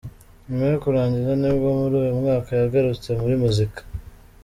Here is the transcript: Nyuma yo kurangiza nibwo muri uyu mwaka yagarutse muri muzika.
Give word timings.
Nyuma 0.47 0.65
yo 0.71 0.77
kurangiza 0.83 1.31
nibwo 1.41 1.67
muri 1.79 1.95
uyu 2.01 2.17
mwaka 2.19 2.49
yagarutse 2.59 3.09
muri 3.21 3.35
muzika. 3.41 3.79